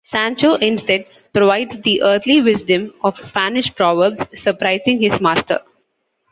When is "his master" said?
4.99-5.59